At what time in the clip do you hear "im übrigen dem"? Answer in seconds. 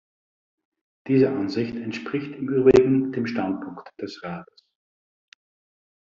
2.33-3.27